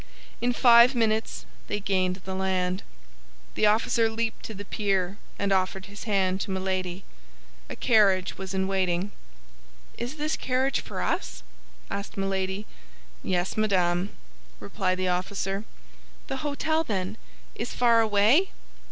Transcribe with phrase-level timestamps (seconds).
[0.41, 2.81] In five minutes they gained the land.
[3.53, 7.03] The officer leaped to the pier, and offered his hand to Milady.
[7.69, 9.11] A carriage was in waiting.
[9.99, 11.43] "Is this carriage for us?"
[11.91, 12.65] asked Milady.
[13.21, 14.09] "Yes, madame,"
[14.59, 15.65] replied the officer.
[16.25, 17.15] "The hôtel, then,
[17.53, 18.49] is far away?"